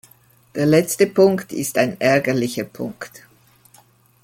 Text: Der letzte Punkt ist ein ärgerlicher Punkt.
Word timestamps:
Der 0.55 0.65
letzte 0.65 1.05
Punkt 1.05 1.53
ist 1.53 1.77
ein 1.77 2.01
ärgerlicher 2.01 2.63
Punkt. 2.63 3.21